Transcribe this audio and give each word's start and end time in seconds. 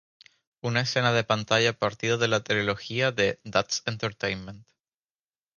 Una 0.61 0.81
escena 0.81 1.11
de 1.13 1.23
pantalla 1.23 1.73
partida 1.77 2.17
de 2.17 2.27
la 2.27 2.43
trilogía 2.43 3.11
de 3.11 3.39
"That's 3.51 3.83
Entertainment! 3.85 4.67